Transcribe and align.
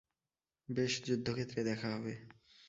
বেশ, 0.69 0.93
যুদ্ধক্ষেত্রে 1.05 1.61
দেখা 1.63 1.87
হবে। 1.95 2.13